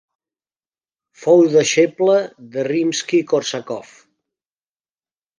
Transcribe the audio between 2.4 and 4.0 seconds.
de Rimski-Kórsakov.